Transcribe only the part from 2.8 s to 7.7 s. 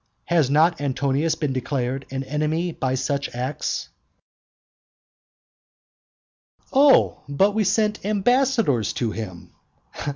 such acts? "Oh, but we have